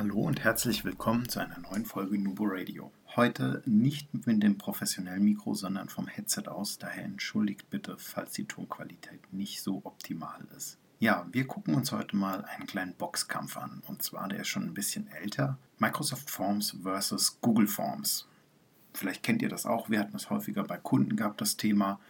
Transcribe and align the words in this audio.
Hallo 0.00 0.20
und 0.20 0.42
herzlich 0.42 0.82
willkommen 0.86 1.28
zu 1.28 1.40
einer 1.40 1.58
neuen 1.58 1.84
Folge 1.84 2.18
Nubo 2.18 2.44
Radio. 2.46 2.90
Heute 3.16 3.62
nicht 3.66 4.26
mit 4.26 4.42
dem 4.42 4.56
professionellen 4.56 5.22
Mikro, 5.22 5.52
sondern 5.52 5.90
vom 5.90 6.06
Headset 6.06 6.44
aus. 6.46 6.78
Daher 6.78 7.04
entschuldigt 7.04 7.68
bitte, 7.68 7.98
falls 7.98 8.32
die 8.32 8.46
Tonqualität 8.46 9.30
nicht 9.30 9.60
so 9.60 9.82
optimal 9.84 10.40
ist. 10.56 10.78
Ja, 11.00 11.26
wir 11.32 11.46
gucken 11.46 11.74
uns 11.74 11.92
heute 11.92 12.16
mal 12.16 12.46
einen 12.46 12.66
kleinen 12.66 12.94
Boxkampf 12.94 13.58
an. 13.58 13.82
Und 13.88 14.02
zwar, 14.02 14.26
der 14.28 14.40
ist 14.40 14.48
schon 14.48 14.62
ein 14.62 14.72
bisschen 14.72 15.06
älter. 15.08 15.58
Microsoft 15.76 16.30
Forms 16.30 16.78
versus 16.82 17.38
Google 17.42 17.68
Forms. 17.68 18.26
Vielleicht 18.94 19.22
kennt 19.22 19.42
ihr 19.42 19.50
das 19.50 19.66
auch. 19.66 19.90
Wir 19.90 20.00
hatten 20.00 20.14
das 20.14 20.30
häufiger 20.30 20.64
bei 20.64 20.78
Kunden 20.78 21.14
gehabt, 21.14 21.42
das 21.42 21.58
Thema 21.58 22.00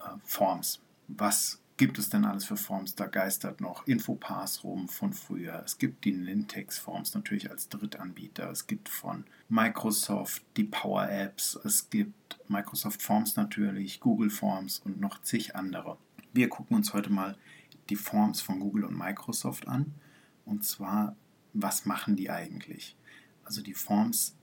äh, 0.00 0.10
Forms. 0.22 0.82
Was 1.06 1.62
gibt 1.78 1.98
es 1.98 2.10
denn 2.10 2.24
alles 2.24 2.44
für 2.44 2.56
Forms? 2.56 2.94
Da 2.94 3.06
geistert 3.06 3.60
noch 3.60 3.86
Infopass 3.86 4.64
rum 4.64 4.88
von 4.88 5.14
früher. 5.14 5.62
Es 5.64 5.78
gibt 5.78 6.04
die 6.04 6.12
Nintex 6.12 6.76
Forms 6.78 7.14
natürlich 7.14 7.50
als 7.50 7.68
Drittanbieter. 7.68 8.50
Es 8.50 8.66
gibt 8.66 8.88
von 8.88 9.24
Microsoft 9.48 10.42
die 10.56 10.64
Power 10.64 11.08
Apps. 11.08 11.58
Es 11.64 11.88
gibt 11.88 12.38
Microsoft 12.48 13.00
Forms 13.00 13.36
natürlich, 13.36 14.00
Google 14.00 14.28
Forms 14.28 14.80
und 14.80 15.00
noch 15.00 15.22
zig 15.22 15.56
andere. 15.56 15.96
Wir 16.32 16.48
gucken 16.48 16.76
uns 16.76 16.92
heute 16.92 17.10
mal 17.10 17.38
die 17.88 17.96
Forms 17.96 18.40
von 18.42 18.60
Google 18.60 18.84
und 18.84 18.98
Microsoft 18.98 19.68
an. 19.68 19.94
Und 20.44 20.64
zwar, 20.64 21.16
was 21.52 21.86
machen 21.86 22.16
die 22.16 22.28
eigentlich? 22.28 22.96
Also 23.44 23.62
die 23.62 23.74
Forms 23.74 24.34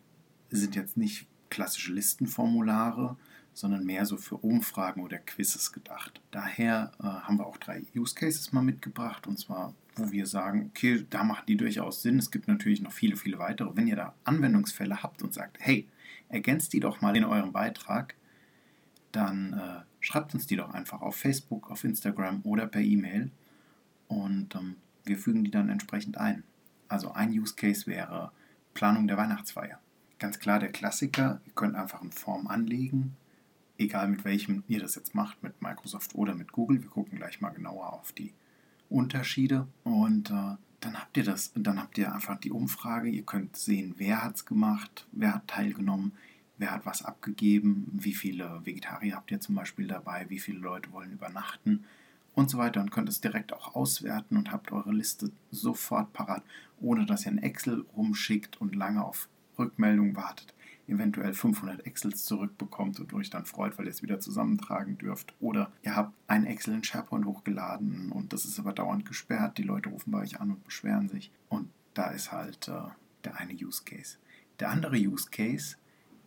sind 0.50 0.76
jetzt 0.76 0.96
nicht 0.98 1.28
klassische 1.50 1.94
Listenformulare, 1.94 3.18
sondern 3.56 3.86
mehr 3.86 4.06
so 4.06 4.18
für 4.18 4.36
Umfragen 4.36 5.02
oder 5.02 5.18
Quizzes 5.18 5.72
gedacht. 5.72 6.22
Daher 6.30 6.92
äh, 7.00 7.04
haben 7.04 7.40
wir 7.40 7.48
auch 7.48 7.58
drei 7.58 7.84
Use 7.96 8.14
Cases 8.14 8.52
mal 8.52 8.62
mitgebracht 8.62 9.26
und 9.28 9.40
zwar, 9.40 9.74
wo 9.96 10.12
wir 10.12 10.28
sagen, 10.28 10.70
okay, 10.70 11.06
da 11.10 11.24
machen 11.24 11.46
die 11.48 11.56
durchaus 11.56 12.02
Sinn. 12.02 12.20
Es 12.20 12.32
gibt 12.32 12.50
natürlich 12.50 12.82
noch 12.82 12.92
viele, 12.92 13.16
viele 13.16 13.40
weitere. 13.40 13.74
Wenn 13.76 13.88
ihr 13.88 13.96
da 13.96 14.14
Anwendungsfälle 14.26 15.02
habt 15.02 15.24
und 15.24 15.34
sagt, 15.34 15.58
hey, 15.62 15.88
ergänzt 16.28 16.74
die 16.74 16.82
doch 16.82 17.00
mal 17.00 17.16
in 17.16 17.24
eurem 17.24 17.54
Beitrag, 17.54 18.16
dann 19.14 19.54
äh, 19.54 19.86
schreibt 20.02 20.34
uns 20.34 20.46
die 20.48 20.58
doch 20.58 20.74
einfach 20.74 21.02
auf 21.02 21.16
Facebook, 21.16 21.72
auf 21.72 21.86
Instagram 21.86 22.42
oder 22.44 22.68
per 22.68 22.82
E-Mail 22.82 23.32
und 24.10 24.54
ähm, 24.56 24.76
wir 25.06 25.18
fügen 25.18 25.46
die 25.46 25.52
dann 25.52 25.70
entsprechend 25.70 26.18
ein. 26.18 26.44
Also 26.90 27.14
ein 27.14 27.32
Use 27.32 27.56
Case 27.56 27.88
wäre 27.88 28.34
Planung 28.74 29.08
der 29.08 29.16
Weihnachtsfeier. 29.16 29.80
Ganz 30.20 30.40
klar 30.40 30.60
der 30.60 30.74
Klassiker, 30.74 31.40
ihr 31.46 31.54
könnt 31.54 31.76
einfach 31.76 32.02
eine 32.02 32.12
Form 32.12 32.48
anlegen, 32.48 33.16
egal 33.78 34.08
mit 34.08 34.24
welchem 34.24 34.64
ihr 34.68 34.80
das 34.80 34.96
jetzt 34.96 35.16
macht, 35.16 35.42
mit 35.44 35.62
Microsoft 35.62 36.16
oder 36.16 36.36
mit 36.36 36.52
Google. 36.52 36.82
Wir 36.82 36.90
gucken 36.90 37.18
gleich 37.18 37.42
mal 37.42 37.50
genauer 37.50 37.94
auf 37.94 38.12
die 38.14 38.34
Unterschiede 38.90 39.68
und 39.84 40.30
äh, 40.30 40.56
dann 40.80 41.00
habt 41.00 41.18
ihr 41.18 41.24
das, 41.24 41.52
dann 41.56 41.82
habt 41.82 41.98
ihr 41.98 42.14
einfach 42.14 42.38
die 42.38 42.52
Umfrage. 42.52 43.10
Ihr 43.10 43.24
könnt 43.24 43.58
sehen, 43.58 43.96
wer 43.98 44.24
hat 44.24 44.36
es 44.36 44.46
gemacht, 44.46 45.08
wer 45.12 45.36
hat 45.36 45.48
teilgenommen, 45.48 46.14
wer 46.58 46.72
hat 46.72 46.86
was 46.86 47.04
abgegeben, 47.04 47.88
wie 47.92 48.14
viele 48.14 48.62
Vegetarier 48.64 49.16
habt 49.16 49.32
ihr 49.32 49.40
zum 49.40 49.56
Beispiel 49.56 49.88
dabei, 49.88 50.30
wie 50.30 50.40
viele 50.40 50.60
Leute 50.60 50.92
wollen 50.92 51.12
übernachten 51.12 51.86
und 52.34 52.50
so 52.50 52.58
weiter 52.58 52.82
und 52.82 52.92
könnt 52.92 53.10
es 53.10 53.22
direkt 53.22 53.54
auch 53.54 53.76
auswerten 53.76 54.38
und 54.38 54.52
habt 54.52 54.72
eure 54.72 54.94
Liste 54.94 55.32
sofort 55.52 56.14
parat, 56.14 56.44
ohne 56.80 57.06
dass 57.06 57.26
ihr 57.26 57.32
ein 57.32 57.40
Excel 57.40 57.86
rumschickt 57.96 58.62
und 58.62 58.76
lange 58.76 59.04
auf 59.04 59.28
Rückmeldung 59.58 60.16
wartet 60.16 60.55
eventuell 60.88 61.34
500 61.34 61.86
Excels 61.86 62.26
zurückbekommt 62.26 63.00
und 63.00 63.14
euch 63.14 63.30
dann 63.30 63.46
freut, 63.46 63.78
weil 63.78 63.86
ihr 63.86 63.92
es 63.92 64.04
wieder 64.04 64.20
zusammentragen 64.20 64.98
dürft. 64.98 65.34
Oder 65.40 65.72
ihr 65.84 65.96
habt 65.96 66.14
ein 66.28 66.46
Excel 66.46 66.76
in 66.76 66.84
SharePoint 66.84 67.26
hochgeladen 67.26 68.12
und 68.12 68.34
das 68.34 68.46
ist 68.46 68.60
aber 68.60 68.74
dauernd 68.74 69.06
gesperrt. 69.06 69.58
Die 69.58 69.64
Leute 69.64 69.90
rufen 69.90 70.12
bei 70.12 70.20
euch 70.20 70.40
an 70.40 70.52
und 70.52 70.64
beschweren 70.64 71.10
sich. 71.10 71.32
Und 71.50 71.70
da 71.94 72.12
ist 72.12 72.32
halt 72.32 72.68
äh, 72.68 72.90
der 73.24 73.38
eine 73.38 73.54
Use 73.54 73.84
Case. 73.84 74.18
Der 74.60 74.70
andere 74.70 74.98
Use 74.98 75.30
Case 75.32 75.78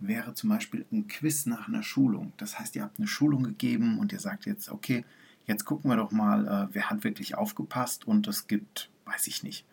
wäre 0.00 0.34
zum 0.34 0.50
Beispiel 0.50 0.86
ein 0.92 1.08
Quiz 1.08 1.46
nach 1.46 1.68
einer 1.68 1.82
Schulung. 1.82 2.32
Das 2.36 2.58
heißt, 2.58 2.76
ihr 2.76 2.82
habt 2.82 2.98
eine 2.98 3.08
Schulung 3.08 3.42
gegeben 3.42 3.98
und 3.98 4.12
ihr 4.12 4.20
sagt 4.20 4.46
jetzt, 4.46 4.70
okay, 4.70 5.04
jetzt 5.46 5.64
gucken 5.64 5.90
wir 5.90 5.96
doch 5.96 6.12
mal, 6.12 6.46
äh, 6.46 6.74
wer 6.74 6.90
hat 6.90 7.04
wirklich 7.04 7.36
aufgepasst 7.36 8.06
und 8.06 8.26
es 8.28 8.46
gibt, 8.46 8.90
weiß 9.06 9.26
ich 9.26 9.42
nicht, 9.42 9.66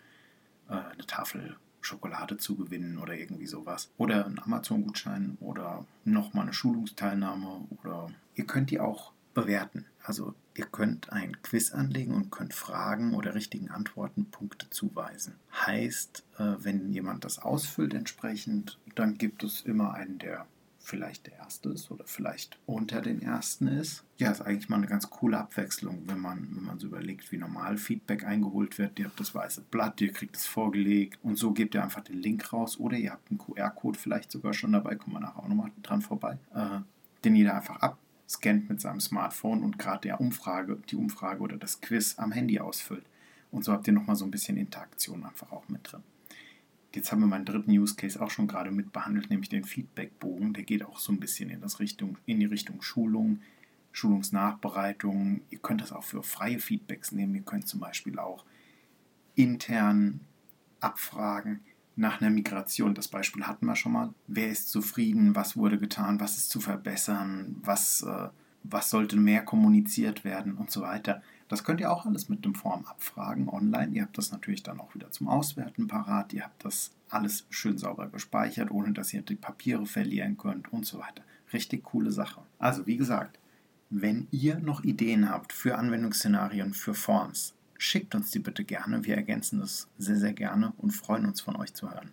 äh, 0.70 0.74
eine 0.74 1.06
Tafel 1.06 1.58
Schokolade 1.86 2.38
zu 2.38 2.56
gewinnen 2.56 2.98
oder 2.98 3.16
irgendwie 3.16 3.48
sowas. 3.48 3.90
Oder 3.98 4.26
einen 4.26 4.40
Amazon-Gutschein 4.40 5.38
oder 5.40 5.86
nochmal 6.04 6.44
eine 6.44 6.54
Schulungsteilnahme 6.54 7.68
oder 7.82 8.10
ihr 8.36 8.46
könnt 8.46 8.72
die 8.72 8.80
auch 8.80 9.12
bewerten. 9.34 9.86
Also 10.04 10.34
ihr 10.56 10.66
könnt 10.66 11.12
ein 11.12 11.42
Quiz 11.42 11.72
anlegen 11.72 12.14
und 12.14 12.32
könnt 12.32 12.54
Fragen 12.54 13.14
oder 13.14 13.36
richtigen 13.36 13.70
Antworten 13.70 14.26
Punkte 14.32 14.70
zuweisen. 14.70 15.36
Heißt, 15.54 16.24
äh, 16.38 16.56
wenn 16.60 16.92
jemand 16.92 17.26
das 17.26 17.40
ausfüllt 17.40 17.94
entsprechend, 17.94 18.80
dann 18.96 19.18
gibt 19.18 19.44
es 19.44 19.62
immer 19.62 19.94
einen, 19.94 20.18
der 20.18 20.48
vielleicht 20.86 21.26
der 21.26 21.34
erste 21.34 21.70
ist 21.70 21.90
oder 21.90 22.06
vielleicht 22.06 22.60
unter 22.68 23.02
den 23.02 23.22
ersten 23.22 23.68
ist. 23.68 24.04
Ja, 24.18 24.32
ist 24.32 24.42
eigentlich 24.42 24.70
mal 24.70 24.78
eine 24.78 24.86
ganz 24.86 25.10
coole 25.10 25.38
Abwechslung, 25.38 26.04
wenn 26.06 26.20
man, 26.20 26.48
wenn 26.56 26.64
man 26.64 26.80
so 26.80 26.88
überlegt, 26.88 27.32
wie 27.32 27.38
normal 27.38 27.78
Feedback 27.78 28.24
eingeholt 28.24 28.78
wird. 28.78 29.00
Ihr 29.00 29.06
habt 29.06 29.20
das 29.20 29.34
weiße 29.34 29.62
Blatt, 29.72 30.00
ihr 30.02 30.14
kriegt 30.14 30.36
es 30.38 30.46
vorgelegt 30.46 31.20
und 31.24 31.38
so 31.38 31.52
gebt 31.52 31.74
ihr 31.74 31.84
einfach 31.84 32.02
den 32.02 32.22
Link 32.22 32.54
raus 32.54 32.80
oder 32.80 32.98
ihr 32.98 33.12
habt 33.12 33.30
einen 33.32 33.40
QR-Code 33.40 33.98
vielleicht 33.98 34.32
sogar 34.32 34.54
schon 34.54 34.74
dabei, 34.74 34.96
kommen 34.96 35.16
wir 35.16 35.22
nachher 35.22 35.40
auch 35.40 35.48
nochmal 35.48 35.72
dran 35.82 36.02
vorbei, 36.02 36.38
äh, 36.54 36.80
den 37.24 37.36
jeder 37.36 37.56
einfach 37.56 37.78
abscannt 37.78 38.70
mit 38.70 38.80
seinem 38.80 39.00
Smartphone 39.00 39.64
und 39.64 39.80
gerade 39.80 40.02
der 40.02 40.22
Umfrage, 40.22 40.78
die 40.90 40.96
Umfrage 40.96 41.42
oder 41.42 41.58
das 41.58 41.82
Quiz 41.82 42.16
am 42.18 42.32
Handy 42.32 42.60
ausfüllt. 42.60 43.06
Und 43.52 43.64
so 43.64 43.72
habt 43.72 43.88
ihr 43.88 43.94
nochmal 43.94 44.16
so 44.16 44.26
ein 44.26 44.32
bisschen 44.32 44.58
Interaktion 44.58 45.26
einfach 45.26 45.52
auch 45.52 45.68
mit 45.68 45.92
drin. 45.92 46.04
Jetzt 46.96 47.12
haben 47.12 47.20
wir 47.20 47.28
meinen 47.28 47.46
dritten 47.46 47.72
Use 47.72 47.96
Case 47.96 48.22
auch 48.22 48.32
schon 48.32 48.48
gerade 48.48 48.72
mit 48.72 48.94
behandelt, 48.94 49.30
nämlich 49.30 49.50
den 49.50 49.66
Feedbackbogen. 49.66 50.54
Der 50.54 50.64
geht 50.64 50.84
auch 50.84 50.98
so 50.98 51.12
ein 51.12 51.20
bisschen 51.20 51.50
in, 51.50 51.62
das 51.62 51.80
Richtung, 51.80 52.18
in 52.26 52.40
die 52.40 52.46
Richtung 52.46 52.82
Schulung, 52.82 53.42
Schulungsnachbereitung. 53.92 55.42
Ihr 55.50 55.60
könnt 55.60 55.82
das 55.82 55.92
auch 55.92 56.04
für 56.04 56.24
freie 56.24 56.60
Feedbacks 56.60 57.12
nehmen. 57.12 57.36
Ihr 57.36 57.42
könnt 57.42 57.68
zum 57.68 57.80
Beispiel 57.82 58.18
auch 58.18 58.46
intern 59.36 60.22
abfragen 60.80 61.60
nach 61.96 62.22
einer 62.22 62.30
Migration. 62.30 62.96
Das 62.96 63.08
Beispiel 63.10 63.46
hatten 63.46 63.66
wir 63.66 63.76
schon 63.76 63.92
mal. 63.92 64.14
Wer 64.28 64.50
ist 64.50 64.70
zufrieden? 64.70 65.36
Was 65.36 65.58
wurde 65.58 65.78
getan? 65.78 66.20
Was 66.20 66.38
ist 66.38 66.50
zu 66.50 66.62
verbessern? 66.62 67.58
Was, 67.62 68.04
äh, 68.04 68.30
was 68.64 68.90
sollte 68.90 69.18
mehr 69.18 69.44
kommuniziert 69.44 70.24
werden 70.24 70.54
und 70.56 70.72
so 70.72 70.82
weiter. 70.82 71.22
Das 71.48 71.64
könnt 71.64 71.80
ihr 71.80 71.92
auch 71.92 72.06
alles 72.06 72.28
mit 72.28 72.44
dem 72.44 72.56
Form 72.56 72.86
abfragen 72.86 73.50
online. 73.50 73.94
Ihr 73.94 74.02
habt 74.04 74.18
das 74.18 74.32
natürlich 74.32 74.64
dann 74.64 74.80
auch 74.80 74.96
wieder 74.96 75.12
zum 75.12 75.28
Auswerten 75.28 75.88
parat. 75.88 76.34
Ihr 76.34 76.44
habt 76.44 76.66
das 76.66 76.92
alles 77.10 77.46
schön 77.50 77.78
sauber 77.78 78.08
gespeichert, 78.08 78.72
ohne 78.72 78.94
dass 78.94 79.14
ihr 79.14 79.22
die 79.22 79.36
Papiere 79.36 79.86
verlieren 79.86 80.38
könnt 80.38 80.74
und 80.74 80.86
so 80.86 81.00
weiter. 81.00 81.24
Richtig 81.54 81.84
coole 81.84 82.12
Sache. 82.12 82.42
Also 82.58 82.88
wie 82.88 82.98
gesagt, 82.98 83.38
wenn 83.92 84.28
ihr 84.32 84.58
noch 84.58 84.84
Ideen 84.84 85.30
habt 85.30 85.54
für 85.54 85.78
Anwendungsszenarien 85.78 86.74
für 86.74 86.96
Forms, 86.96 87.54
schickt 87.78 88.16
uns 88.16 88.32
die 88.32 88.40
bitte 88.40 88.64
gerne. 88.64 89.06
Wir 89.06 89.16
ergänzen 89.16 89.60
das 89.60 89.88
sehr, 90.00 90.18
sehr 90.18 90.34
gerne 90.34 90.74
und 90.78 90.92
freuen 90.92 91.26
uns 91.26 91.42
von 91.42 91.56
euch 91.56 91.74
zu 91.76 91.92
hören. 91.92 92.12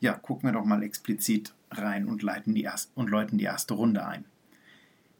Ja, 0.00 0.12
gucken 0.12 0.48
wir 0.48 0.52
doch 0.52 0.64
mal 0.64 0.84
explizit 0.84 1.54
rein 1.72 2.06
und, 2.06 2.22
leiten 2.22 2.54
die 2.54 2.62
erst, 2.62 2.92
und 2.94 3.10
läuten 3.10 3.38
die 3.38 3.44
erste 3.44 3.74
Runde 3.74 4.06
ein. 4.06 4.24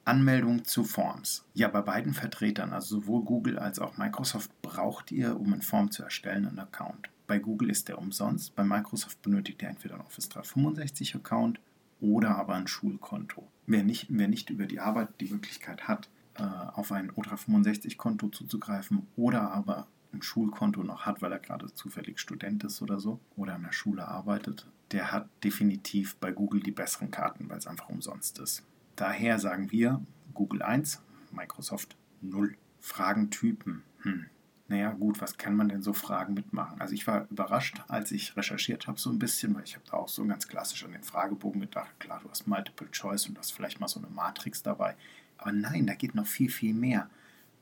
Anmeldung 0.09 0.65
zu 0.65 0.85
Forms. 0.85 1.45
Ja, 1.53 1.69
bei 1.69 1.83
beiden 1.83 2.15
Vertretern, 2.15 2.73
also 2.73 3.01
sowohl 3.01 3.25
Google 3.25 3.59
als 3.59 3.79
auch 3.79 3.99
Microsoft, 3.99 4.51
braucht 4.63 5.13
ihr, 5.13 5.39
um 5.39 5.53
eine 5.53 5.61
Form 5.61 5.91
zu 5.91 6.03
erstellen, 6.03 6.47
einen 6.47 6.59
Account. 6.59 7.11
Bei 7.27 7.39
Google 7.39 7.69
ist 7.69 7.89
der 7.89 7.99
umsonst, 7.99 8.57
bei 8.57 8.65
Microsoft 8.65 9.21
benötigt 9.21 9.61
ihr 9.61 9.69
entweder 9.69 9.97
einen 9.97 10.07
Office 10.07 10.31
365 10.31 11.15
Account 11.15 11.61
oder 12.01 12.37
aber 12.37 12.55
ein 12.55 12.67
Schulkonto. 12.67 13.47
Wer 13.67 13.85
nicht, 13.85 14.07
wer 14.09 14.29
nicht 14.29 14.49
über 14.49 14.65
die 14.65 14.81
Arbeit 14.81 15.09
die 15.21 15.29
Möglichkeit 15.29 15.89
hat, 15.89 16.09
äh, 16.37 16.43
auf 16.43 16.91
ein 16.91 17.13
O365-Konto 17.13 18.29
zuzugreifen 18.29 19.07
oder 19.17 19.51
aber 19.53 19.89
ein 20.15 20.23
Schulkonto 20.23 20.83
noch 20.85 21.03
hat, 21.05 21.21
weil 21.21 21.33
er 21.33 21.39
gerade 21.39 21.75
zufällig 21.75 22.19
Student 22.19 22.65
ist 22.65 22.81
oder 22.81 22.99
so 22.99 23.21
oder 23.37 23.57
an 23.57 23.63
der 23.65 23.73
Schule 23.73 24.09
arbeitet, 24.09 24.67
der 24.91 25.13
hat 25.13 25.29
definitiv 25.45 26.17
bei 26.17 26.33
Google 26.33 26.63
die 26.63 26.71
besseren 26.71 27.11
Karten, 27.11 27.51
weil 27.51 27.59
es 27.59 27.67
einfach 27.67 27.91
umsonst 27.91 28.39
ist. 28.39 28.63
Daher 28.99 29.39
sagen 29.39 29.71
wir 29.71 30.05
Google 30.35 30.61
1, 30.61 31.01
Microsoft 31.31 31.97
0. 32.21 32.57
Fragentypen. 32.81 33.85
Hm. 34.03 34.27
naja 34.67 34.93
gut, 34.93 35.21
was 35.21 35.37
kann 35.37 35.55
man 35.55 35.69
denn 35.69 35.83
so 35.83 35.93
Fragen 35.93 36.35
mitmachen? 36.35 36.81
Also 36.81 36.95
ich 36.95 37.07
war 37.07 37.29
überrascht, 37.31 37.81
als 37.87 38.11
ich 38.11 38.37
recherchiert 38.37 38.89
habe 38.89 38.99
so 38.99 39.11
ein 39.11 39.21
bisschen, 39.21 39.55
weil 39.55 39.63
ich 39.63 39.77
habe 39.77 39.85
da 39.89 39.99
auch 39.99 40.09
so 40.09 40.25
ganz 40.27 40.49
klassisch 40.49 40.85
an 40.85 40.91
den 40.91 41.05
Fragebogen 41.05 41.61
gedacht, 41.61 41.91
klar, 42.01 42.19
du 42.23 42.29
hast 42.29 42.49
Multiple 42.49 42.91
Choice 42.91 43.29
und 43.29 43.39
hast 43.39 43.53
vielleicht 43.53 43.79
mal 43.79 43.87
so 43.87 44.01
eine 44.01 44.09
Matrix 44.09 44.65
dabei. 44.65 44.97
Aber 45.37 45.53
nein, 45.53 45.87
da 45.87 45.95
geht 45.95 46.17
noch 46.17 46.27
viel, 46.27 46.51
viel 46.51 46.75
mehr. 46.75 47.09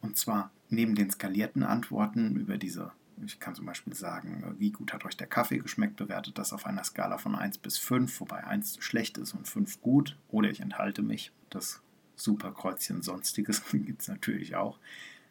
Und 0.00 0.16
zwar 0.16 0.50
neben 0.70 0.94
den 0.94 1.10
skalierten 1.10 1.64
Antworten 1.64 2.36
über 2.36 2.56
diese, 2.56 2.92
ich 3.24 3.40
kann 3.40 3.54
zum 3.54 3.66
Beispiel 3.66 3.94
sagen, 3.94 4.54
wie 4.58 4.70
gut 4.70 4.92
hat 4.92 5.04
euch 5.04 5.16
der 5.16 5.26
Kaffee 5.26 5.58
geschmeckt, 5.58 5.96
bewertet 5.96 6.38
das 6.38 6.52
auf 6.52 6.66
einer 6.66 6.84
Skala 6.84 7.18
von 7.18 7.34
1 7.34 7.58
bis 7.58 7.78
5, 7.78 8.20
wobei 8.20 8.44
1 8.44 8.78
schlecht 8.80 9.18
ist 9.18 9.34
und 9.34 9.48
5 9.48 9.80
gut. 9.80 10.18
Oder 10.28 10.50
ich 10.50 10.60
enthalte 10.60 11.02
mich. 11.02 11.32
Das 11.50 11.80
Superkreuzchen 12.16 13.02
Sonstiges 13.02 13.62
gibt 13.70 14.02
es 14.02 14.08
natürlich 14.08 14.56
auch. 14.56 14.78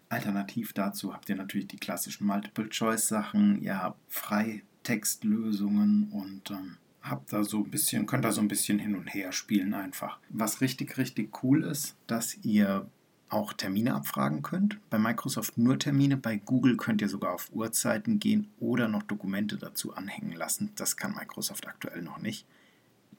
Alternativ 0.09 0.73
dazu 0.73 1.13
habt 1.13 1.29
ihr 1.29 1.35
natürlich 1.35 1.67
die 1.67 1.77
klassischen 1.77 2.27
Multiple-Choice-Sachen, 2.27 3.61
ihr 3.61 3.81
habt 3.81 3.99
Freitextlösungen 4.07 6.09
und 6.11 6.51
ähm, 6.51 6.77
habt 7.01 7.33
da 7.33 7.43
so 7.43 7.59
ein 7.59 7.71
bisschen, 7.71 8.05
könnt 8.05 8.25
da 8.25 8.31
so 8.31 8.41
ein 8.41 8.47
bisschen 8.47 8.79
hin 8.79 8.95
und 8.95 9.07
her 9.07 9.31
spielen 9.31 9.73
einfach. 9.73 10.19
Was 10.29 10.61
richtig, 10.61 10.97
richtig 10.97 11.43
cool 11.43 11.63
ist, 11.63 11.95
dass 12.07 12.37
ihr 12.43 12.87
auch 13.35 13.51
Termine 13.51 13.93
abfragen 13.95 14.41
könnt. 14.41 14.79
Bei 14.89 14.97
Microsoft 14.97 15.57
nur 15.57 15.77
Termine, 15.77 16.15
bei 16.15 16.37
Google 16.37 16.77
könnt 16.77 17.01
ihr 17.01 17.09
sogar 17.09 17.33
auf 17.33 17.51
Uhrzeiten 17.51 18.17
gehen 18.17 18.49
oder 18.59 18.87
noch 18.87 19.03
Dokumente 19.03 19.57
dazu 19.57 19.93
anhängen 19.93 20.31
lassen. 20.31 20.71
Das 20.77 20.95
kann 20.95 21.13
Microsoft 21.13 21.67
aktuell 21.67 22.01
noch 22.01 22.17
nicht. 22.17 22.47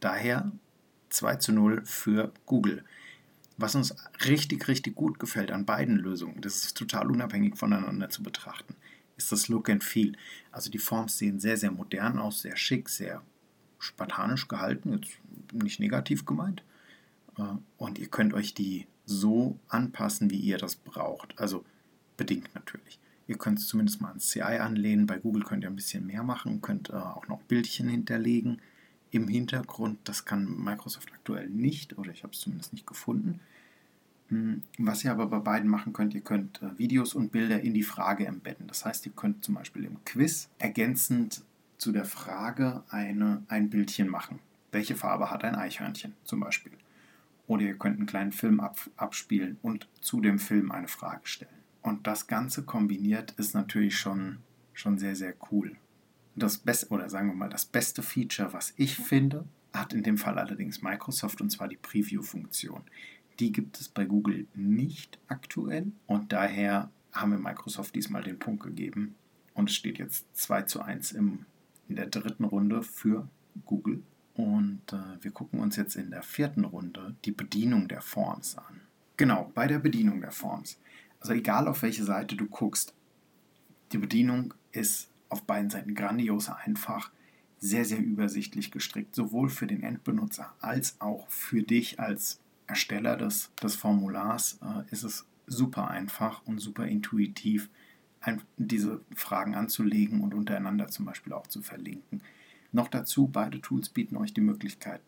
Daher 0.00 0.50
2 1.10 1.36
zu 1.36 1.52
0 1.52 1.82
für 1.84 2.32
Google. 2.46 2.82
Was 3.58 3.74
uns 3.74 3.94
richtig, 4.24 4.68
richtig 4.68 4.94
gut 4.94 5.18
gefällt 5.18 5.50
an 5.50 5.66
beiden 5.66 5.96
Lösungen, 5.96 6.40
das 6.40 6.64
ist 6.64 6.76
total 6.76 7.10
unabhängig 7.10 7.56
voneinander 7.56 8.08
zu 8.08 8.22
betrachten, 8.22 8.74
ist 9.18 9.32
das 9.32 9.48
Look 9.48 9.68
and 9.68 9.84
Feel. 9.84 10.16
Also 10.50 10.70
die 10.70 10.78
Forms 10.78 11.18
sehen 11.18 11.40
sehr, 11.40 11.58
sehr 11.58 11.70
modern 11.70 12.18
aus, 12.18 12.40
sehr 12.40 12.56
schick, 12.56 12.88
sehr 12.88 13.22
spartanisch 13.78 14.48
gehalten, 14.48 14.94
jetzt 14.94 15.18
nicht 15.52 15.78
negativ 15.78 16.24
gemeint. 16.24 16.62
Äh, 17.38 17.42
und 17.76 17.98
ihr 17.98 18.08
könnt 18.08 18.32
euch 18.32 18.54
die 18.54 18.86
so 19.06 19.58
anpassen, 19.68 20.30
wie 20.30 20.38
ihr 20.38 20.58
das 20.58 20.76
braucht. 20.76 21.38
Also 21.38 21.64
bedingt 22.16 22.54
natürlich. 22.54 22.98
Ihr 23.28 23.38
könnt 23.38 23.58
es 23.58 23.66
zumindest 23.66 24.00
mal 24.00 24.08
ans 24.08 24.28
CI 24.28 24.40
anlehnen. 24.40 25.06
Bei 25.06 25.18
Google 25.18 25.42
könnt 25.42 25.64
ihr 25.64 25.70
ein 25.70 25.76
bisschen 25.76 26.06
mehr 26.06 26.22
machen, 26.22 26.60
könnt 26.60 26.90
äh, 26.90 26.94
auch 26.94 27.26
noch 27.28 27.40
Bildchen 27.42 27.88
hinterlegen 27.88 28.60
im 29.10 29.28
Hintergrund. 29.28 29.98
Das 30.04 30.24
kann 30.24 30.62
Microsoft 30.62 31.12
aktuell 31.12 31.48
nicht 31.48 31.98
oder 31.98 32.10
ich 32.10 32.22
habe 32.22 32.32
es 32.32 32.40
zumindest 32.40 32.72
nicht 32.72 32.86
gefunden. 32.86 33.40
Hm, 34.28 34.62
was 34.78 35.04
ihr 35.04 35.12
aber 35.12 35.26
bei 35.26 35.38
beiden 35.38 35.68
machen 35.68 35.92
könnt, 35.92 36.14
ihr 36.14 36.20
könnt 36.20 36.60
äh, 36.62 36.78
Videos 36.78 37.14
und 37.14 37.32
Bilder 37.32 37.60
in 37.60 37.74
die 37.74 37.82
Frage 37.82 38.26
embedden. 38.26 38.66
Das 38.66 38.84
heißt, 38.84 39.06
ihr 39.06 39.12
könnt 39.12 39.44
zum 39.44 39.54
Beispiel 39.54 39.84
im 39.84 40.04
Quiz 40.04 40.48
ergänzend 40.58 41.42
zu 41.78 41.92
der 41.92 42.04
Frage 42.04 42.82
eine, 42.88 43.42
ein 43.48 43.70
Bildchen 43.70 44.08
machen. 44.08 44.38
Welche 44.72 44.96
Farbe 44.96 45.30
hat 45.30 45.44
ein 45.44 45.54
Eichhörnchen 45.54 46.14
zum 46.24 46.40
Beispiel? 46.40 46.72
Oder 47.46 47.62
ihr 47.62 47.78
könnt 47.78 47.98
einen 47.98 48.06
kleinen 48.06 48.32
Film 48.32 48.60
ab, 48.60 48.78
abspielen 48.96 49.58
und 49.62 49.88
zu 50.00 50.20
dem 50.20 50.38
Film 50.38 50.72
eine 50.72 50.88
Frage 50.88 51.26
stellen. 51.26 51.50
Und 51.82 52.06
das 52.06 52.26
Ganze 52.26 52.64
kombiniert 52.64 53.32
ist 53.32 53.54
natürlich 53.54 53.96
schon, 53.96 54.38
schon 54.72 54.98
sehr, 54.98 55.14
sehr 55.14 55.34
cool 55.50 55.76
das 56.36 56.58
beste, 56.58 56.88
oder 56.90 57.08
sagen 57.08 57.28
wir 57.28 57.34
mal, 57.34 57.48
das 57.48 57.64
beste 57.64 58.02
Feature, 58.02 58.52
was 58.52 58.74
ich 58.76 58.96
finde, 58.96 59.46
hat 59.72 59.92
in 59.92 60.02
dem 60.02 60.18
Fall 60.18 60.38
allerdings 60.38 60.82
Microsoft 60.82 61.40
und 61.40 61.50
zwar 61.50 61.68
die 61.68 61.76
Preview-Funktion. 61.76 62.82
Die 63.40 63.52
gibt 63.52 63.80
es 63.80 63.88
bei 63.88 64.04
Google 64.04 64.46
nicht 64.54 65.18
aktuell 65.28 65.92
und 66.06 66.32
daher 66.32 66.90
haben 67.12 67.32
wir 67.32 67.38
Microsoft 67.38 67.94
diesmal 67.94 68.22
den 68.22 68.38
Punkt 68.38 68.62
gegeben 68.62 69.14
und 69.54 69.70
es 69.70 69.76
steht 69.76 69.98
jetzt 69.98 70.26
2 70.36 70.62
zu 70.62 70.82
1 70.82 71.12
im, 71.12 71.46
in 71.88 71.96
der 71.96 72.06
dritten 72.06 72.44
Runde 72.44 72.82
für 72.82 73.28
Google. 73.64 74.02
Und 74.36 74.92
äh, 74.92 75.22
wir 75.22 75.30
gucken 75.30 75.60
uns 75.60 75.76
jetzt 75.76 75.96
in 75.96 76.10
der 76.10 76.22
vierten 76.22 76.64
Runde 76.64 77.14
die 77.24 77.32
Bedienung 77.32 77.88
der 77.88 78.02
Forms 78.02 78.58
an. 78.58 78.82
Genau, 79.16 79.50
bei 79.54 79.66
der 79.66 79.78
Bedienung 79.78 80.20
der 80.20 80.32
Forms. 80.32 80.78
Also 81.20 81.32
egal 81.32 81.66
auf 81.68 81.82
welche 81.82 82.04
Seite 82.04 82.36
du 82.36 82.46
guckst, 82.46 82.94
die 83.92 83.98
Bedienung 83.98 84.52
ist 84.72 85.08
auf 85.30 85.44
beiden 85.44 85.70
Seiten 85.70 85.94
grandios 85.94 86.50
einfach, 86.50 87.10
sehr, 87.58 87.86
sehr 87.86 87.98
übersichtlich 87.98 88.70
gestrickt, 88.70 89.14
sowohl 89.14 89.48
für 89.48 89.66
den 89.66 89.82
Endbenutzer 89.82 90.54
als 90.60 91.00
auch 91.00 91.26
für 91.30 91.62
dich 91.62 91.98
als 91.98 92.38
Ersteller 92.66 93.16
des, 93.16 93.50
des 93.62 93.76
Formulars 93.76 94.58
äh, 94.62 94.92
ist 94.92 95.04
es 95.04 95.24
super 95.46 95.88
einfach 95.88 96.44
und 96.46 96.58
super 96.58 96.86
intuitiv, 96.86 97.70
diese 98.56 99.00
Fragen 99.14 99.54
anzulegen 99.54 100.20
und 100.20 100.34
untereinander 100.34 100.88
zum 100.88 101.06
Beispiel 101.06 101.32
auch 101.32 101.46
zu 101.46 101.62
verlinken. 101.62 102.20
Noch 102.76 102.88
dazu, 102.88 103.26
beide 103.26 103.62
Tools 103.62 103.88
bieten 103.88 104.18
euch 104.18 104.34
die 104.34 104.42
Möglichkeit, 104.42 105.00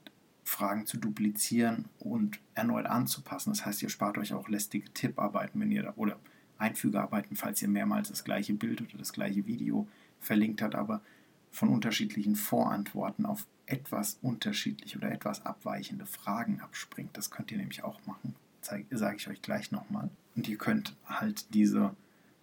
Fragen 0.43 0.87
zu 0.87 0.97
duplizieren 0.97 1.85
und 1.99 2.41
erneut 2.55 2.87
anzupassen. 2.87 3.50
Das 3.50 3.67
heißt, 3.67 3.82
ihr 3.82 3.91
spart 3.91 4.17
euch 4.17 4.32
auch 4.32 4.49
lästige 4.49 4.91
Tipparbeiten, 4.94 5.61
wenn 5.61 5.70
ihr 5.70 5.82
da, 5.82 5.93
oder 5.97 6.19
Einfügearbeiten, 6.56 7.37
falls 7.37 7.61
ihr 7.61 7.69
mehrmals 7.69 8.09
das 8.09 8.25
gleiche 8.25 8.55
Bild 8.55 8.81
oder 8.81 8.97
das 8.97 9.12
gleiche 9.12 9.47
Video 9.47 9.87
verlinkt 10.19 10.62
hat, 10.62 10.75
aber 10.75 11.03
von 11.50 11.69
unterschiedlichen 11.69 12.37
Vorantworten 12.37 13.26
auf 13.26 13.44
etwas 13.67 14.17
unterschiedliche 14.23 14.97
oder 14.97 15.12
etwas 15.12 15.44
abweichende 15.44 16.06
Fragen 16.06 16.62
abspringt. 16.62 17.19
Das 17.19 17.31
könnt 17.31 17.53
ihr 17.53 17.59
nämlich 17.59 17.85
auch 17.85 18.00
machen. 18.06 18.35
Sage 18.62 19.17
ich 19.19 19.29
euch 19.29 19.43
gleich 19.43 19.73
nochmal. 19.73 20.09
Und 20.37 20.49
ihr 20.49 20.56
könnt 20.56 20.97
halt 21.05 21.53
diese 21.53 21.94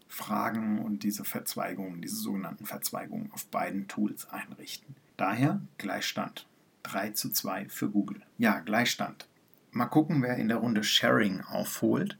Fragen 0.07 0.77
und 0.77 1.01
diese 1.01 1.25
Verzweigungen, 1.25 2.03
diese 2.03 2.17
sogenannten 2.17 2.67
Verzweigungen 2.67 3.31
auf 3.31 3.47
beiden 3.47 3.87
Tools 3.87 4.29
einrichten. 4.29 4.95
Daher 5.17 5.61
Gleichstand. 5.77 6.45
3 6.83 7.11
zu 7.11 7.29
2 7.29 7.69
für 7.69 7.89
Google. 7.89 8.21
Ja, 8.37 8.59
Gleichstand. 8.59 9.27
Mal 9.71 9.85
gucken, 9.87 10.21
wer 10.21 10.35
in 10.37 10.47
der 10.49 10.57
Runde 10.57 10.83
Sharing 10.83 11.41
aufholt. 11.41 12.17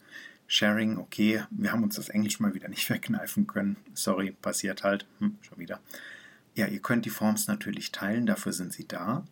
Sharing, 0.47 0.97
okay, 0.97 1.43
wir 1.49 1.71
haben 1.71 1.83
uns 1.83 1.95
das 1.95 2.09
Englisch 2.09 2.39
mal 2.39 2.53
wieder 2.53 2.67
nicht 2.67 2.89
wegkneifen 2.89 3.47
können. 3.47 3.77
Sorry, 3.93 4.31
passiert 4.31 4.83
halt. 4.83 5.05
Hm, 5.19 5.37
schon 5.41 5.59
wieder. 5.59 5.79
Ja, 6.55 6.67
ihr 6.67 6.79
könnt 6.79 7.05
die 7.05 7.09
Forms 7.09 7.47
natürlich 7.47 7.91
teilen, 7.91 8.25
dafür 8.25 8.53
sind 8.53 8.71
sie 8.71 8.87
da. 8.87 9.25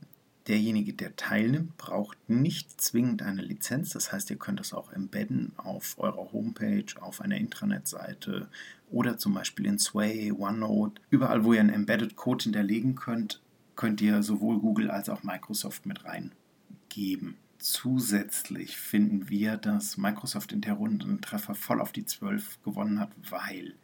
Derjenige, 0.48 0.92
der 0.92 1.16
teilnimmt, 1.16 1.78
braucht 1.78 2.18
nicht 2.30 2.82
zwingend 2.82 3.22
eine 3.22 3.42
Lizenz. 3.42 3.92
Das 3.92 4.12
heißt, 4.12 4.30
ihr 4.30 4.38
könnt 4.38 4.60
das 4.60 4.74
auch 4.74 4.92
embedden 4.92 5.54
auf 5.56 5.96
eurer 5.98 6.34
Homepage, 6.34 6.86
auf 7.00 7.22
einer 7.22 7.38
Intranet-Seite 7.38 8.50
oder 8.92 9.18
zum 9.18 9.34
Beispiel 9.34 9.66
in 9.66 9.80
Sway, 9.80 10.34
OneNote. 10.34 11.02
Überall, 11.10 11.46
wo 11.46 11.54
ihr 11.54 11.62
einen 11.62 11.70
Embedded 11.70 12.18
Code 12.18 12.44
hinterlegen 12.44 12.96
könnt, 12.96 13.42
könnt 13.76 14.02
ihr 14.02 14.24
sowohl 14.24 14.60
Google 14.60 14.92
als 14.92 15.10
auch 15.10 15.24
Microsoft 15.24 15.86
mit 15.86 16.04
reingeben. 16.06 17.38
Zusätzlich 17.60 18.78
finden 18.78 19.30
wir, 19.30 19.58
dass 19.58 19.98
Microsoft 19.98 20.52
in 20.52 20.62
der 20.62 20.74
Runde 20.74 21.06
einen 21.06 21.22
Treffer 21.22 21.56
voll 21.56 21.80
auf 21.80 21.92
die 21.92 22.06
12 22.06 22.62
gewonnen 22.64 23.00
hat, 23.00 23.12
weil 23.30 23.76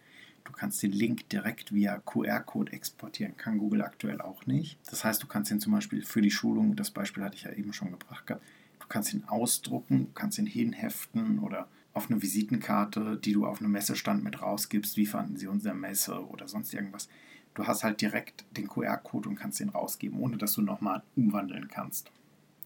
du 0.43 0.51
kannst 0.51 0.83
den 0.83 0.91
Link 0.91 1.29
direkt 1.29 1.73
via 1.73 1.99
QR-Code 1.99 2.73
exportieren. 2.73 3.37
Kann 3.37 3.57
Google 3.57 3.83
aktuell 3.83 4.19
auch 4.19 4.45
nicht. 4.45 4.77
Das 4.89 5.03
heißt, 5.03 5.23
du 5.23 5.27
kannst 5.27 5.51
ihn 5.51 5.61
zum 5.61 5.71
Beispiel 5.71 6.03
für 6.03 6.21
die 6.21 6.31
Schulung, 6.31 6.75
das 6.75 6.91
Beispiel 6.91 7.23
hatte 7.23 7.35
ich 7.35 7.43
ja 7.43 7.53
eben 7.53 7.71
schon 7.71 7.91
gebracht 7.91 8.29
du 8.79 8.87
kannst 8.87 9.13
ihn 9.13 9.23
ausdrucken, 9.27 10.09
kannst 10.15 10.39
ihn 10.39 10.45
hinheften 10.45 11.39
oder 11.39 11.67
auf 11.93 12.09
eine 12.09 12.21
Visitenkarte, 12.21 13.17
die 13.17 13.33
du 13.33 13.45
auf 13.45 13.59
einem 13.59 13.71
Messestand 13.71 14.23
mit 14.23 14.41
rausgibst, 14.41 14.97
wie 14.97 15.05
fanden 15.05 15.37
sie 15.37 15.47
unsere 15.47 15.75
Messe 15.75 16.27
oder 16.27 16.47
sonst 16.47 16.73
irgendwas. 16.73 17.09
Du 17.53 17.67
hast 17.67 17.83
halt 17.83 18.01
direkt 18.01 18.45
den 18.55 18.67
QR-Code 18.67 19.29
und 19.29 19.35
kannst 19.35 19.59
ihn 19.59 19.69
rausgeben, 19.69 20.19
ohne 20.19 20.37
dass 20.37 20.53
du 20.53 20.61
nochmal 20.61 21.03
umwandeln 21.15 21.67
kannst. 21.67 22.11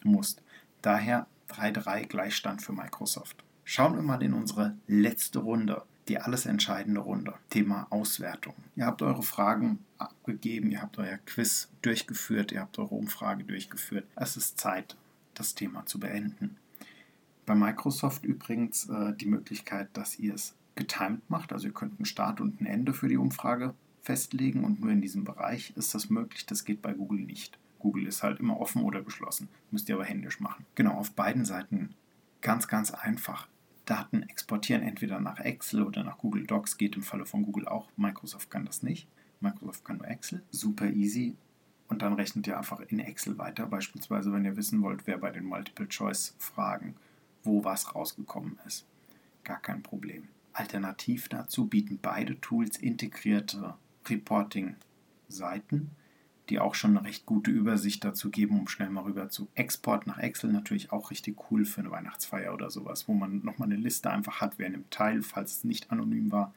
Musst. 0.03 0.41
Daher 0.81 1.27
3-3 1.49 2.05
Gleichstand 2.05 2.61
für 2.61 2.73
Microsoft. 2.73 3.43
Schauen 3.63 3.95
wir 3.95 4.03
mal 4.03 4.21
in 4.21 4.33
unsere 4.33 4.75
letzte 4.87 5.39
Runde, 5.39 5.83
die 6.07 6.19
alles 6.19 6.45
entscheidende 6.45 6.99
Runde. 6.99 7.33
Thema 7.49 7.87
Auswertung. 7.89 8.55
Ihr 8.75 8.85
habt 8.85 9.01
eure 9.01 9.23
Fragen 9.23 9.79
abgegeben, 9.97 10.69
ihr 10.71 10.81
habt 10.81 10.97
euer 10.97 11.17
Quiz 11.25 11.69
durchgeführt, 11.81 12.51
ihr 12.51 12.59
habt 12.59 12.77
eure 12.77 12.95
Umfrage 12.95 13.45
durchgeführt. 13.45 14.05
Es 14.15 14.35
ist 14.35 14.59
Zeit, 14.59 14.97
das 15.33 15.55
Thema 15.55 15.85
zu 15.85 15.99
beenden. 15.99 16.57
Bei 17.45 17.55
Microsoft 17.55 18.25
übrigens 18.25 18.89
äh, 18.89 19.13
die 19.13 19.25
Möglichkeit, 19.25 19.89
dass 19.93 20.19
ihr 20.19 20.33
es 20.33 20.55
getimed 20.75 21.29
macht. 21.29 21.53
Also 21.53 21.67
ihr 21.67 21.73
könnt 21.73 21.99
einen 21.99 22.05
Start 22.05 22.41
und 22.41 22.59
ein 22.61 22.65
Ende 22.65 22.93
für 22.93 23.07
die 23.07 23.17
Umfrage 23.17 23.73
festlegen 24.03 24.63
und 24.63 24.79
nur 24.79 24.91
in 24.91 25.01
diesem 25.01 25.23
Bereich 25.23 25.73
ist 25.75 25.95
das 25.95 26.09
möglich. 26.09 26.45
Das 26.45 26.65
geht 26.65 26.81
bei 26.81 26.93
Google 26.93 27.21
nicht. 27.21 27.57
Google 27.79 28.05
ist 28.05 28.21
halt 28.23 28.39
immer 28.39 28.59
offen 28.59 28.83
oder 28.83 29.01
geschlossen. 29.01 29.49
Müsst 29.71 29.89
ihr 29.89 29.95
aber 29.95 30.05
händisch 30.05 30.39
machen. 30.39 30.65
Genau, 30.75 30.93
auf 30.93 31.11
beiden 31.11 31.45
Seiten 31.45 31.95
ganz, 32.41 32.67
ganz 32.67 32.91
einfach. 32.91 33.47
Daten 33.85 34.23
exportieren 34.23 34.83
entweder 34.83 35.19
nach 35.19 35.39
Excel 35.39 35.83
oder 35.83 36.03
nach 36.03 36.19
Google 36.19 36.45
Docs, 36.45 36.77
geht 36.77 36.95
im 36.95 37.01
Falle 37.01 37.25
von 37.25 37.43
Google 37.43 37.67
auch. 37.67 37.89
Microsoft 37.97 38.49
kann 38.51 38.65
das 38.65 38.83
nicht. 38.83 39.07
Microsoft 39.41 39.83
kann 39.83 39.97
nur 39.97 40.07
Excel. 40.07 40.43
Super 40.51 40.89
easy. 40.89 41.35
Und 41.89 42.01
dann 42.01 42.13
rechnet 42.13 42.47
ihr 42.47 42.57
einfach 42.57 42.79
in 42.79 42.99
Excel 42.99 43.37
weiter. 43.37 43.65
Beispielsweise, 43.65 44.31
wenn 44.31 44.45
ihr 44.45 44.55
wissen 44.55 44.81
wollt, 44.81 45.05
wer 45.07 45.17
bei 45.17 45.31
den 45.31 45.43
Multiple-Choice-Fragen 45.43 46.95
wo 47.43 47.63
was 47.63 47.93
rausgekommen 47.93 48.59
ist. 48.65 48.85
Gar 49.43 49.59
kein 49.59 49.83
Problem. 49.83 50.27
Alternativ 50.53 51.29
dazu 51.29 51.67
bieten 51.67 51.99
beide 52.01 52.39
Tools 52.39 52.77
integrierte 52.77 53.75
Reporting-Seiten, 54.09 55.91
die 56.49 56.59
auch 56.59 56.75
schon 56.75 56.97
eine 56.97 57.07
recht 57.07 57.25
gute 57.25 57.51
Übersicht 57.51 58.03
dazu 58.03 58.29
geben, 58.29 58.59
um 58.59 58.67
schnell 58.67 58.89
mal 58.89 59.03
rüber 59.03 59.29
zu 59.29 59.47
Export 59.55 60.07
nach 60.07 60.17
Excel. 60.17 60.51
Natürlich 60.51 60.91
auch 60.91 61.11
richtig 61.11 61.37
cool 61.49 61.65
für 61.65 61.81
eine 61.81 61.91
Weihnachtsfeier 61.91 62.53
oder 62.53 62.69
sowas, 62.69 63.07
wo 63.07 63.13
man 63.13 63.43
nochmal 63.43 63.69
eine 63.71 63.79
Liste 63.79 64.09
einfach 64.09 64.41
hat, 64.41 64.53
wer 64.57 64.69
nimmt 64.69 64.91
teil, 64.91 65.21
falls 65.21 65.57
es 65.57 65.63
nicht 65.63 65.91
anonym 65.91 66.31
war 66.31 66.53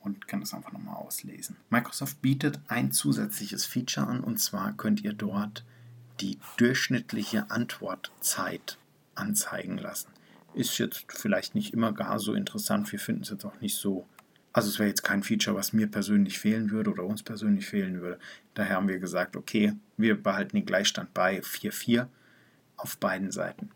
und 0.00 0.28
kann 0.28 0.40
das 0.40 0.54
einfach 0.54 0.72
nochmal 0.72 0.96
auslesen. 0.96 1.56
Microsoft 1.70 2.20
bietet 2.22 2.60
ein 2.68 2.92
zusätzliches 2.92 3.64
Feature 3.64 4.06
an 4.06 4.20
und 4.20 4.38
zwar 4.38 4.72
könnt 4.72 5.02
ihr 5.02 5.12
dort 5.12 5.64
die 6.20 6.38
durchschnittliche 6.56 7.50
Antwortzeit 7.50 8.78
anzeigen 9.14 9.78
lassen. 9.78 10.08
Ist 10.54 10.78
jetzt 10.78 11.04
vielleicht 11.08 11.54
nicht 11.54 11.72
immer 11.72 11.92
gar 11.92 12.18
so 12.18 12.34
interessant. 12.34 12.90
Wir 12.90 12.98
finden 12.98 13.22
es 13.22 13.30
jetzt 13.30 13.44
auch 13.44 13.60
nicht 13.60 13.76
so. 13.76 14.06
Also 14.58 14.70
es 14.70 14.80
wäre 14.80 14.88
jetzt 14.88 15.04
kein 15.04 15.22
Feature, 15.22 15.56
was 15.56 15.72
mir 15.72 15.86
persönlich 15.86 16.40
fehlen 16.40 16.72
würde 16.72 16.90
oder 16.90 17.04
uns 17.04 17.22
persönlich 17.22 17.68
fehlen 17.68 18.00
würde. 18.00 18.18
Daher 18.54 18.74
haben 18.74 18.88
wir 18.88 18.98
gesagt, 18.98 19.36
okay, 19.36 19.74
wir 19.96 20.20
behalten 20.20 20.56
den 20.56 20.66
Gleichstand 20.66 21.14
bei 21.14 21.38
4.4 21.38 22.08
auf 22.76 22.98
beiden 22.98 23.30
Seiten. 23.30 23.70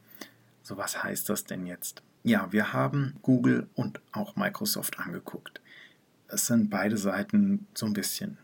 So 0.64 0.76
was 0.76 1.00
heißt 1.00 1.28
das 1.28 1.44
denn 1.44 1.66
jetzt? 1.66 2.02
Ja, 2.24 2.50
wir 2.50 2.72
haben 2.72 3.14
Google 3.22 3.68
und 3.74 4.00
auch 4.10 4.34
Microsoft 4.34 4.98
angeguckt. 4.98 5.60
Es 6.26 6.48
sind 6.48 6.68
beide 6.68 6.96
Seiten 6.96 7.68
so 7.74 7.86
ein 7.86 7.92
bisschen 7.92 8.38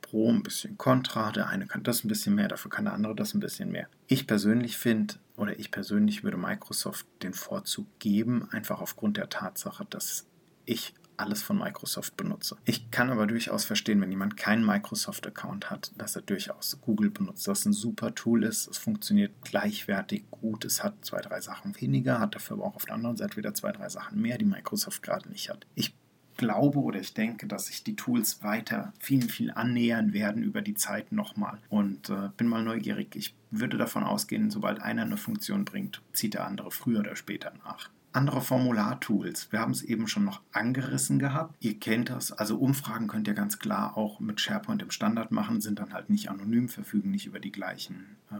pro, 0.00 0.30
ein 0.30 0.44
bisschen 0.44 0.78
kontra. 0.78 1.32
Der 1.32 1.48
eine 1.48 1.66
kann 1.66 1.82
das 1.82 2.04
ein 2.04 2.08
bisschen 2.08 2.36
mehr, 2.36 2.46
dafür 2.46 2.70
kann 2.70 2.84
der 2.84 2.94
andere 2.94 3.16
das 3.16 3.34
ein 3.34 3.40
bisschen 3.40 3.72
mehr. 3.72 3.88
Ich 4.06 4.28
persönlich 4.28 4.78
finde, 4.78 5.14
oder 5.36 5.58
ich 5.58 5.72
persönlich 5.72 6.22
würde 6.22 6.36
Microsoft 6.36 7.08
den 7.24 7.34
Vorzug 7.34 7.88
geben, 7.98 8.48
einfach 8.52 8.80
aufgrund 8.80 9.16
der 9.16 9.28
Tatsache, 9.28 9.84
dass 9.90 10.28
ich 10.66 10.94
alles 11.20 11.42
von 11.42 11.58
Microsoft 11.58 12.16
benutze. 12.16 12.56
Ich 12.64 12.90
kann 12.90 13.10
aber 13.10 13.26
durchaus 13.26 13.64
verstehen, 13.64 14.00
wenn 14.00 14.10
jemand 14.10 14.36
keinen 14.36 14.64
Microsoft-Account 14.64 15.70
hat, 15.70 15.92
dass 15.96 16.16
er 16.16 16.22
durchaus 16.22 16.78
Google 16.80 17.10
benutzt. 17.10 17.46
Das 17.46 17.64
ein 17.64 17.72
super 17.72 18.14
Tool 18.14 18.44
ist. 18.44 18.66
Es 18.66 18.78
funktioniert 18.78 19.32
gleichwertig 19.42 20.24
gut. 20.30 20.64
Es 20.64 20.82
hat 20.82 21.04
zwei, 21.04 21.20
drei 21.20 21.40
Sachen 21.40 21.80
weniger, 21.80 22.20
hat 22.20 22.34
dafür 22.34 22.56
aber 22.56 22.66
auch 22.66 22.76
auf 22.76 22.84
der 22.84 22.94
anderen 22.94 23.16
Seite 23.16 23.36
wieder 23.36 23.54
zwei, 23.54 23.72
drei 23.72 23.88
Sachen 23.88 24.20
mehr, 24.20 24.38
die 24.38 24.44
Microsoft 24.44 25.02
gerade 25.02 25.28
nicht 25.28 25.50
hat. 25.50 25.66
Ich 25.74 25.94
glaube 26.40 26.78
oder 26.78 26.98
ich 26.98 27.12
denke, 27.12 27.46
dass 27.46 27.66
sich 27.66 27.84
die 27.84 27.96
Tools 27.96 28.42
weiter 28.42 28.94
viel, 28.98 29.28
viel 29.28 29.50
annähern 29.50 30.14
werden 30.14 30.42
über 30.42 30.62
die 30.62 30.74
Zeit 30.74 31.12
nochmal. 31.12 31.58
Und 31.68 32.08
äh, 32.08 32.30
bin 32.36 32.48
mal 32.48 32.64
neugierig. 32.64 33.14
Ich 33.14 33.34
würde 33.50 33.76
davon 33.76 34.04
ausgehen, 34.04 34.50
sobald 34.50 34.80
einer 34.80 35.02
eine 35.02 35.18
Funktion 35.18 35.66
bringt, 35.66 36.00
zieht 36.12 36.34
der 36.34 36.46
andere 36.46 36.70
früher 36.70 37.00
oder 37.00 37.14
später 37.14 37.52
nach. 37.64 37.90
Andere 38.12 38.40
Formulartools. 38.40 39.52
Wir 39.52 39.60
haben 39.60 39.70
es 39.70 39.82
eben 39.82 40.08
schon 40.08 40.24
noch 40.24 40.42
angerissen 40.50 41.20
gehabt. 41.20 41.54
Ihr 41.60 41.78
kennt 41.78 42.10
das. 42.10 42.32
Also 42.32 42.58
Umfragen 42.58 43.06
könnt 43.06 43.28
ihr 43.28 43.34
ganz 43.34 43.60
klar 43.60 43.96
auch 43.96 44.18
mit 44.18 44.40
SharePoint 44.40 44.82
im 44.82 44.90
Standard 44.90 45.30
machen, 45.30 45.60
sind 45.60 45.78
dann 45.78 45.92
halt 45.92 46.10
nicht 46.10 46.28
anonym, 46.28 46.68
verfügen 46.68 47.12
nicht 47.12 47.26
über 47.26 47.38
die 47.38 47.52
gleichen 47.52 48.16
äh, 48.32 48.36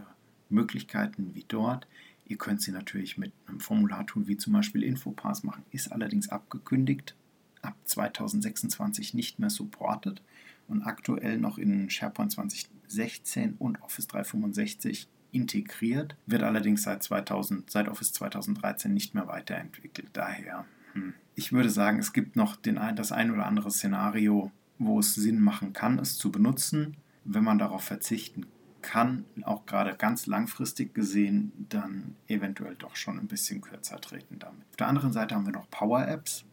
Möglichkeiten 0.49 1.35
wie 1.35 1.45
dort. 1.47 1.87
Ihr 2.25 2.37
könnt 2.37 2.61
sie 2.61 2.71
natürlich 2.71 3.17
mit 3.17 3.31
einem 3.47 3.61
Formulartool 3.61 4.27
wie 4.27 4.37
zum 4.37 4.53
Beispiel 4.53 4.83
Infopass 4.83 5.43
machen, 5.43 5.63
ist 5.71 5.91
allerdings 5.91 6.29
abgekündigt 6.29 7.15
ab 7.61 7.75
2026 7.85 9.13
nicht 9.13 9.39
mehr 9.39 9.49
supported 9.49 10.21
und 10.67 10.83
aktuell 10.83 11.37
noch 11.37 11.57
in 11.57 11.89
SharePoint 11.89 12.31
2016 12.31 13.55
und 13.57 13.81
Office 13.81 14.07
365 14.07 15.07
integriert, 15.31 16.15
wird 16.25 16.43
allerdings 16.43 16.83
seit, 16.83 17.03
2000, 17.03 17.69
seit 17.69 17.87
Office 17.87 18.13
2013 18.13 18.93
nicht 18.93 19.13
mehr 19.13 19.27
weiterentwickelt. 19.27 20.09
Daher, 20.13 20.65
hm. 20.93 21.13
ich 21.35 21.53
würde 21.53 21.69
sagen, 21.69 21.99
es 21.99 22.13
gibt 22.13 22.35
noch 22.35 22.55
den, 22.55 22.79
das 22.95 23.11
ein 23.11 23.31
oder 23.31 23.45
andere 23.45 23.71
Szenario, 23.71 24.51
wo 24.77 24.99
es 24.99 25.15
Sinn 25.15 25.39
machen 25.39 25.73
kann, 25.73 25.99
es 25.99 26.17
zu 26.17 26.31
benutzen. 26.31 26.97
Wenn 27.23 27.43
man 27.43 27.59
darauf 27.59 27.83
verzichten 27.83 28.47
kann, 28.81 29.25
auch 29.43 29.67
gerade 29.67 29.95
ganz 29.95 30.25
langfristig 30.25 30.93
gesehen, 30.93 31.51
dann 31.69 32.15
eventuell 32.27 32.75
doch 32.75 32.95
schon 32.95 33.19
ein 33.19 33.27
bisschen 33.27 33.61
kürzer 33.61 34.01
treten 34.01 34.39
damit. 34.39 34.65
Auf 34.71 34.77
der 34.77 34.87
anderen 34.87 35.13
Seite 35.13 35.35
haben 35.35 35.45
wir 35.45 35.53
noch 35.53 35.69
Power 35.69 36.07
Apps 36.07 36.45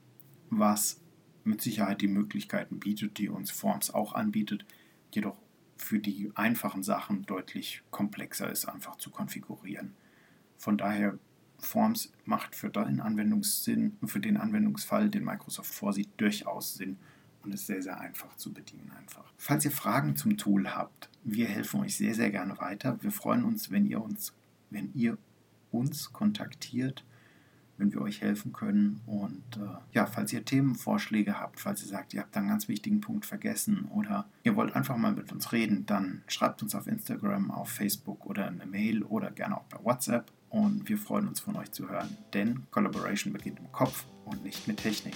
was 0.50 1.00
mit 1.44 1.60
Sicherheit 1.60 2.00
die 2.00 2.08
Möglichkeiten 2.08 2.78
bietet, 2.78 3.18
die 3.18 3.28
uns 3.28 3.50
Forms 3.50 3.92
auch 3.92 4.12
anbietet, 4.12 4.64
jedoch 5.12 5.36
für 5.78 5.98
die 5.98 6.30
einfachen 6.34 6.82
Sachen 6.82 7.24
deutlich 7.26 7.82
komplexer 7.90 8.50
ist, 8.50 8.66
einfach 8.66 8.96
zu 8.96 9.10
konfigurieren. 9.10 9.94
Von 10.56 10.76
daher, 10.76 11.18
Forms 11.60 12.12
macht 12.24 12.54
für 12.54 12.68
den 12.68 13.00
Anwendungssinn, 13.00 13.96
für 14.04 14.20
den 14.20 14.36
Anwendungsfall, 14.36 15.08
den 15.08 15.24
Microsoft 15.24 15.74
vorsieht, 15.74 16.08
durchaus 16.16 16.74
Sinn 16.74 16.98
und 17.42 17.52
ist 17.52 17.66
sehr, 17.66 17.82
sehr 17.82 18.00
einfach 18.00 18.36
zu 18.36 18.52
bedienen 18.52 18.92
einfach. 18.96 19.32
Falls 19.36 19.64
ihr 19.64 19.70
Fragen 19.70 20.16
zum 20.16 20.36
Tool 20.36 20.68
habt, 20.74 21.08
wir 21.24 21.46
helfen 21.46 21.80
euch 21.80 21.96
sehr, 21.96 22.14
sehr 22.14 22.30
gerne 22.30 22.58
weiter. 22.58 23.02
Wir 23.02 23.10
freuen 23.10 23.44
uns, 23.44 23.70
wenn 23.70 23.86
ihr 23.86 24.00
uns, 24.00 24.34
wenn 24.70 24.92
ihr 24.94 25.18
uns 25.70 26.12
kontaktiert 26.12 27.04
wenn 27.78 27.92
wir 27.92 28.02
euch 28.02 28.20
helfen 28.20 28.52
können. 28.52 29.00
Und 29.06 29.56
äh, 29.56 29.78
ja, 29.92 30.06
falls 30.06 30.32
ihr 30.32 30.44
Themenvorschläge 30.44 31.40
habt, 31.40 31.60
falls 31.60 31.82
ihr 31.82 31.88
sagt, 31.88 32.14
ihr 32.14 32.20
habt 32.20 32.36
einen 32.36 32.48
ganz 32.48 32.68
wichtigen 32.68 33.00
Punkt 33.00 33.24
vergessen 33.24 33.88
oder 33.94 34.26
ihr 34.42 34.56
wollt 34.56 34.76
einfach 34.76 34.96
mal 34.96 35.12
mit 35.12 35.32
uns 35.32 35.52
reden, 35.52 35.86
dann 35.86 36.22
schreibt 36.26 36.62
uns 36.62 36.74
auf 36.74 36.86
Instagram, 36.86 37.50
auf 37.50 37.70
Facebook 37.70 38.26
oder 38.26 38.46
eine 38.46 38.66
Mail 38.66 39.02
oder 39.02 39.30
gerne 39.30 39.56
auch 39.56 39.68
per 39.68 39.84
WhatsApp. 39.84 40.30
Und 40.50 40.88
wir 40.88 40.96
freuen 40.96 41.28
uns 41.28 41.40
von 41.40 41.56
euch 41.56 41.72
zu 41.72 41.88
hören, 41.90 42.16
denn 42.32 42.62
Collaboration 42.70 43.32
beginnt 43.32 43.58
im 43.58 43.70
Kopf 43.70 44.06
und 44.24 44.44
nicht 44.44 44.66
mit 44.66 44.78
Technik. 44.78 45.14